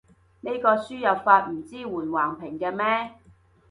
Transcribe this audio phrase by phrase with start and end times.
[0.41, 3.11] 呢個輸入法唔支援橫屏嘅咩？